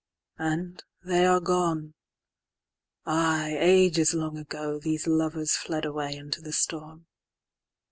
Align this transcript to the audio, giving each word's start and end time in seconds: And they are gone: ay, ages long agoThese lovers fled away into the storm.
And 0.39 0.83
they 1.05 1.27
are 1.27 1.39
gone: 1.39 1.93
ay, 3.05 3.55
ages 3.59 4.15
long 4.15 4.43
agoThese 4.43 5.05
lovers 5.05 5.55
fled 5.55 5.85
away 5.85 6.15
into 6.15 6.41
the 6.41 6.53
storm. 6.53 7.05